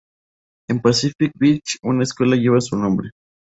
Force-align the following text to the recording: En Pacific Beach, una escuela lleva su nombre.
En 0.67 0.81
Pacific 0.81 1.31
Beach, 1.37 1.77
una 1.83 2.01
escuela 2.01 2.35
lleva 2.35 2.59
su 2.59 2.75
nombre. 2.75 3.11